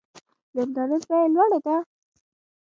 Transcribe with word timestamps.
د 0.53 0.55
انټرنیټ 0.63 1.03
بیه 1.09 1.21
لوړه 1.33 1.59
ده؟ 1.65 1.75